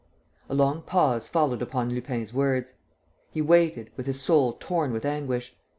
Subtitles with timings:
[0.49, 2.73] A long pause followed upon Lupin's words.
[3.29, 5.55] He waited, with his soul torn with anguish.